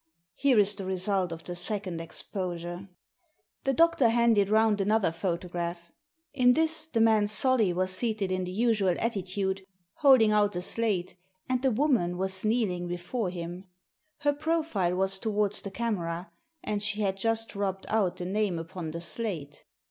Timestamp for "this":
6.53-6.87